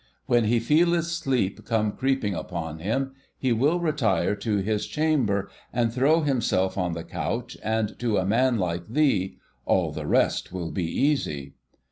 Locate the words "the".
6.93-7.03, 9.91-10.07